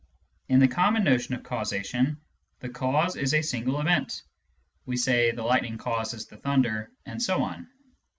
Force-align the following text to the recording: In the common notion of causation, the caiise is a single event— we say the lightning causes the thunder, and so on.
In 0.49 0.57
the 0.59 0.67
common 0.67 1.03
notion 1.03 1.35
of 1.35 1.43
causation, 1.43 2.17
the 2.59 2.69
caiise 2.69 3.15
is 3.15 3.35
a 3.35 3.43
single 3.43 3.79
event— 3.79 4.23
we 4.87 4.97
say 4.97 5.29
the 5.29 5.43
lightning 5.43 5.77
causes 5.77 6.25
the 6.25 6.37
thunder, 6.37 6.89
and 7.05 7.21
so 7.21 7.43
on. 7.43 7.67